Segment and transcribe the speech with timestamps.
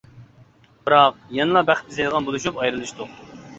[0.87, 3.17] بىراق يەنىلا بەخت ئىزدەيدىغان بولۇشۇپ ئايرىلىشتۇق.